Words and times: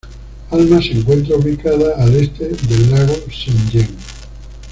Alma 0.49 0.81
se 0.81 0.93
encuentra 0.93 1.35
ubicada 1.35 1.93
al 1.95 2.15
este 2.15 2.47
del 2.49 2.89
lago 2.89 3.13
Saint-Jean. 3.31 3.87